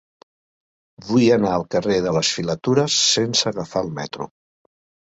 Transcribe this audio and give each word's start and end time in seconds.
Vull 1.09 1.25
anar 1.35 1.51
al 1.59 1.67
carrer 1.77 1.99
de 2.07 2.15
les 2.17 2.33
Filatures 2.39 2.99
sense 3.13 3.49
agafar 3.55 3.89
el 3.89 3.97
metro. 4.03 4.33